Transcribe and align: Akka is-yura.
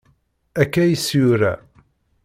Akka 0.61 0.81
is-yura. 0.93 1.53